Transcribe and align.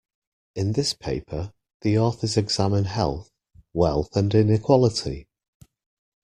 In 0.55 0.71
this 0.71 0.95
paper, 0.95 1.53
the 1.81 1.99
authors 1.99 2.35
examine 2.35 2.85
health, 2.85 3.29
wealth 3.71 4.17
and 4.17 4.33
inequality. 4.33 5.27